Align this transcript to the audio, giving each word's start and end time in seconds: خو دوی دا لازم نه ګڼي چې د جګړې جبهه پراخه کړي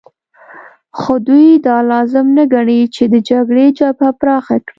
خو 0.99 1.13
دوی 1.27 1.49
دا 1.65 1.77
لازم 1.91 2.27
نه 2.37 2.43
ګڼي 2.53 2.81
چې 2.95 3.03
د 3.13 3.15
جګړې 3.29 3.65
جبهه 3.79 4.11
پراخه 4.19 4.55
کړي 4.65 4.69